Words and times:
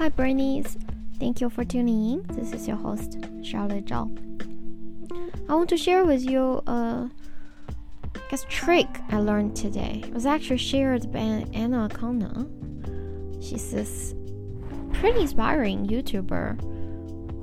Hi, 0.00 0.08
Bernice. 0.08 0.78
Thank 1.18 1.42
you 1.42 1.50
for 1.50 1.62
tuning 1.62 2.12
in. 2.12 2.22
This 2.34 2.54
is 2.54 2.66
your 2.66 2.78
host, 2.78 3.18
Charlotte 3.42 3.84
Zhao. 3.84 4.08
I 5.46 5.54
want 5.54 5.68
to 5.68 5.76
share 5.76 6.06
with 6.06 6.22
you 6.24 6.62
a 6.66 7.10
I 8.14 8.20
guess 8.30 8.46
trick 8.48 8.88
I 9.10 9.18
learned 9.18 9.56
today. 9.56 10.00
It 10.06 10.14
was 10.14 10.24
actually 10.24 10.56
shared 10.56 11.12
by 11.12 11.44
Anna 11.52 11.90
Akana. 11.90 12.48
She's 13.44 13.72
this 13.72 14.14
pretty 14.94 15.20
inspiring 15.20 15.86
YouTuber 15.86 16.58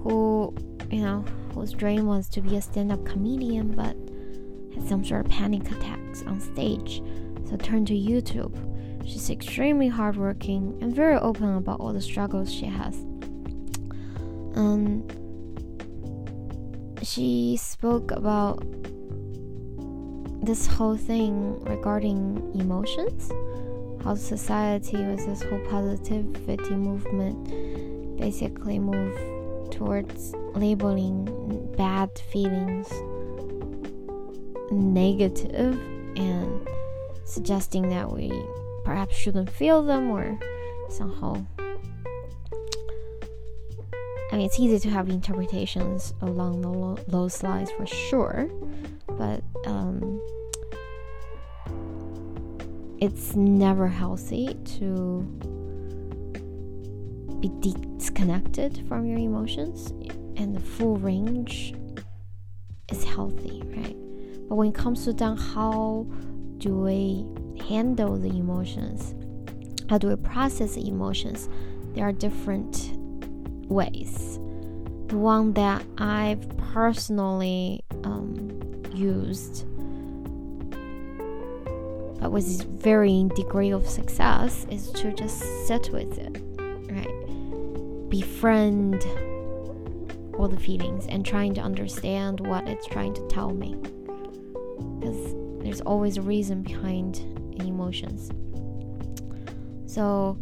who, 0.02 0.56
you 0.90 1.04
know, 1.04 1.24
whose 1.54 1.74
dream 1.74 2.08
was 2.08 2.28
to 2.30 2.42
be 2.42 2.56
a 2.56 2.62
stand-up 2.64 3.06
comedian, 3.06 3.76
but 3.76 3.96
had 4.74 4.90
some 4.90 5.06
sort 5.06 5.28
of 5.28 5.32
panic 5.32 5.70
attacks 5.72 6.24
on 6.24 6.42
stage, 6.42 7.04
so 7.48 7.56
turned 7.58 7.86
to 7.86 7.94
YouTube. 7.94 8.56
She's 9.08 9.30
extremely 9.30 9.88
hardworking 9.88 10.78
and 10.82 10.94
very 10.94 11.16
open 11.16 11.56
about 11.56 11.80
all 11.80 11.94
the 11.94 12.02
struggles 12.02 12.54
she 12.54 12.66
has. 12.66 12.94
Um, 14.54 15.08
she 17.02 17.56
spoke 17.56 18.12
about 18.12 18.66
this 20.46 20.68
whole 20.68 20.98
thing 20.98 21.58
regarding 21.62 22.52
emotions, 22.54 23.32
how 24.04 24.16
society 24.16 24.98
with 24.98 25.26
this 25.26 25.42
whole 25.42 25.66
positivity 25.70 26.76
movement 26.76 28.18
basically 28.20 28.78
move 28.78 29.72
towards 29.72 30.34
labeling 30.54 31.74
bad 31.78 32.10
feelings 32.30 32.92
negative 34.70 35.80
and 36.18 36.68
suggesting 37.24 37.88
that 37.88 38.12
we 38.12 38.32
perhaps 38.88 39.18
shouldn't 39.18 39.50
feel 39.50 39.84
them 39.84 40.10
or 40.10 40.40
somehow 40.90 41.36
I 44.32 44.36
mean, 44.36 44.46
it's 44.46 44.60
easy 44.60 44.80
to 44.80 44.90
have 44.90 45.10
interpretations 45.10 46.14
along 46.22 46.62
the, 46.62 47.04
those 47.10 47.44
lines 47.44 47.70
for 47.72 47.86
sure, 47.86 48.50
but 49.08 49.42
um, 49.66 50.22
it's 53.00 53.36
never 53.36 53.88
healthy 53.88 54.54
to 54.80 55.22
be 57.40 57.50
disconnected 57.98 58.86
from 58.88 59.06
your 59.06 59.18
emotions, 59.18 59.92
and 60.36 60.54
the 60.54 60.60
full 60.60 60.98
range 60.98 61.74
is 62.92 63.04
healthy, 63.06 63.64
right? 63.66 63.96
But 64.50 64.56
when 64.56 64.68
it 64.68 64.76
comes 64.76 65.06
to 65.06 65.14
then 65.14 65.38
how 65.38 66.06
do 66.58 66.78
we 66.78 67.26
handle 67.68 68.18
the 68.18 68.30
emotions? 68.30 69.14
How 69.90 69.98
do 69.98 70.08
we 70.08 70.16
process 70.16 70.76
the 70.76 70.88
emotions? 70.88 71.50
There 71.94 72.08
are 72.08 72.12
different 72.12 72.92
ways. 73.70 74.40
The 75.08 75.18
one 75.18 75.54
that 75.54 75.86
I've 75.98 76.46
personally 76.74 77.84
um, 78.04 78.84
used, 78.94 79.66
but 82.20 82.32
with 82.32 82.64
varying 82.82 83.30
degree 83.30 83.72
of 83.72 83.88
success, 83.88 84.66
is 84.70 84.92
to 84.92 85.14
just 85.14 85.40
sit 85.68 85.90
with 85.92 86.18
it, 86.18 86.42
right? 86.92 88.10
Befriend 88.10 89.02
all 90.38 90.48
the 90.48 90.60
feelings 90.60 91.08
and 91.08 91.26
trying 91.26 91.54
to 91.56 91.62
understand 91.62 92.42
what 92.42 92.68
it's 92.68 92.86
trying 92.88 93.14
to 93.14 93.28
tell 93.28 93.54
me. 93.54 93.76
Because 95.00 95.34
there's 95.64 95.82
always 95.82 96.18
a 96.18 96.22
reason 96.22 96.62
behind 96.62 97.16
emotions. 97.66 98.32
So, 99.86 100.38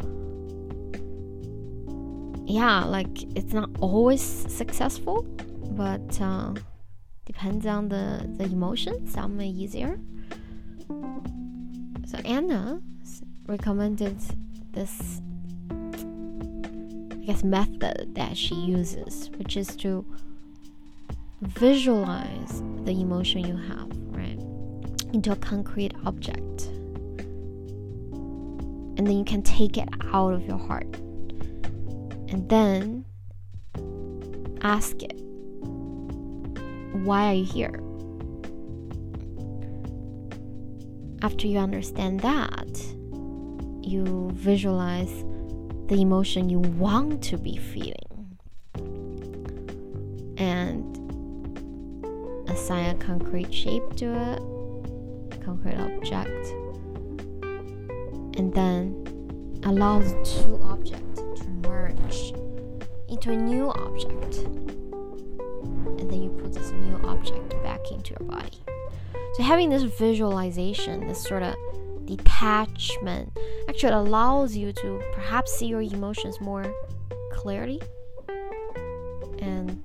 yeah, 2.46 2.84
like 2.84 3.22
it's 3.36 3.52
not 3.52 3.70
always 3.80 4.22
successful, 4.22 5.22
but 5.72 6.20
uh, 6.20 6.54
depends 7.24 7.66
on 7.66 7.88
the 7.88 8.28
the 8.38 8.44
emotion. 8.44 9.06
Some 9.06 9.38
are 9.38 9.42
easier. 9.42 9.98
So 12.06 12.18
Anna 12.24 12.80
recommended 13.46 14.18
this, 14.72 15.20
I 15.70 17.24
guess, 17.26 17.42
method 17.42 18.14
that 18.14 18.36
she 18.36 18.54
uses, 18.54 19.30
which 19.38 19.56
is 19.56 19.74
to 19.76 20.04
visualize 21.42 22.62
the 22.84 22.92
emotion 22.92 23.44
you 23.44 23.56
have, 23.56 23.90
right, 24.10 24.38
into 25.12 25.32
a 25.32 25.36
concrete 25.36 25.94
object, 26.04 26.70
and 28.96 29.06
then 29.06 29.18
you 29.18 29.24
can 29.24 29.42
take 29.42 29.76
it 29.76 29.88
out 30.12 30.32
of 30.32 30.46
your 30.46 30.58
heart. 30.58 30.86
And 32.28 32.48
then 32.48 33.04
ask 34.62 35.02
it, 35.02 35.20
Why 37.04 37.30
are 37.30 37.34
you 37.34 37.44
here? 37.44 37.80
After 41.22 41.46
you 41.46 41.58
understand 41.58 42.20
that, 42.20 42.78
you 43.82 44.30
visualize 44.32 45.24
the 45.88 46.00
emotion 46.00 46.48
you 46.48 46.58
want 46.58 47.22
to 47.24 47.38
be 47.38 47.56
feeling. 47.56 48.38
And 50.38 50.96
assign 52.50 52.96
a 52.96 52.98
concrete 52.98 53.52
shape 53.52 53.96
to 53.96 54.06
it, 54.06 54.42
a 55.32 55.44
concrete 55.44 55.76
object, 55.76 56.54
and 58.36 58.52
then 58.52 59.60
allow 59.64 59.98
the 59.98 60.10
two 60.22 60.60
objects 60.62 61.20
to 61.40 61.48
merge 61.68 62.32
into 63.08 63.32
a 63.32 63.36
new 63.36 63.70
object. 63.70 64.38
And 65.98 66.10
then 66.10 66.22
you 66.22 66.30
put 66.30 66.52
this 66.52 66.70
new 66.72 66.96
object 67.06 67.50
back 67.62 67.80
into 67.90 68.14
your 68.18 68.28
body. 68.28 68.62
So, 69.34 69.42
having 69.42 69.70
this 69.70 69.82
visualization, 69.82 71.06
this 71.06 71.22
sort 71.22 71.42
of 71.42 71.54
detachment, 72.06 73.36
actually 73.68 73.92
allows 73.92 74.56
you 74.56 74.72
to 74.72 75.02
perhaps 75.12 75.52
see 75.52 75.66
your 75.66 75.82
emotions 75.82 76.40
more 76.40 76.64
clearly 77.32 77.80
and 79.38 79.82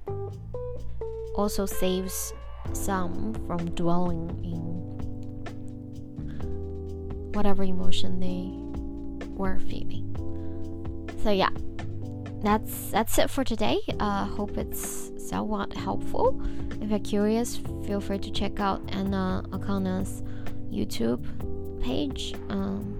also 1.36 1.66
saves 1.66 2.34
some 2.74 3.34
from 3.48 3.70
dwelling 3.72 4.30
in 4.44 4.71
whatever 7.34 7.64
emotion 7.64 8.20
they 8.20 8.52
were 9.36 9.60
feeling. 9.60 10.08
So 11.24 11.32
yeah, 11.32 11.50
that's 12.44 12.90
that's 12.90 13.18
it 13.18 13.30
for 13.30 13.44
today. 13.44 13.80
Uh, 14.00 14.26
hope 14.26 14.58
it's 14.58 15.12
somewhat 15.18 15.74
helpful. 15.74 16.42
If 16.82 16.90
you're 16.90 17.00
curious, 17.00 17.58
feel 17.86 18.02
free 18.02 18.20
to 18.20 18.32
check 18.32 18.60
out 18.60 18.82
Anna 18.90 19.44
Akana's 19.52 20.24
YouTube 20.72 21.24
page. 21.82 22.34
Um, 22.50 22.98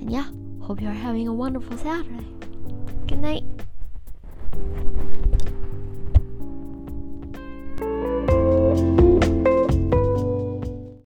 and 0.00 0.10
yeah, 0.10 0.28
hope 0.60 0.80
you're 0.80 0.92
having 0.92 1.28
a 1.28 1.32
wonderful 1.32 1.76
Saturday. 1.78 2.26
Good 3.06 3.20
night. 3.20 3.44